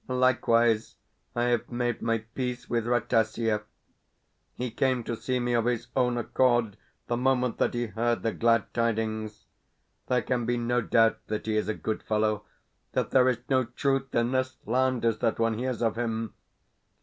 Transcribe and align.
Likewise, 0.07 0.95
I 1.35 1.43
have 1.49 1.69
made 1.69 2.01
my 2.01 2.25
peace 2.33 2.67
with 2.67 2.87
Rataziaev. 2.87 3.61
He 4.55 4.71
came 4.71 5.03
to 5.03 5.15
see 5.15 5.39
me 5.39 5.53
of 5.53 5.65
his 5.65 5.89
own 5.95 6.17
accord, 6.17 6.75
the 7.05 7.15
moment 7.15 7.59
that 7.59 7.75
he 7.75 7.85
heard 7.85 8.23
the 8.23 8.31
glad 8.33 8.73
tidings. 8.73 9.45
There 10.07 10.23
can 10.23 10.47
be 10.47 10.57
no 10.57 10.81
doubt 10.81 11.19
that 11.27 11.45
he 11.45 11.55
is 11.55 11.69
a 11.69 11.75
good 11.75 12.01
fellow, 12.01 12.43
that 12.93 13.11
there 13.11 13.29
is 13.29 13.41
no 13.47 13.65
truth 13.65 14.15
in 14.15 14.31
the 14.31 14.41
slanders 14.41 15.19
that 15.19 15.37
one 15.37 15.59
hears 15.59 15.83
of 15.83 15.97
him. 15.97 16.33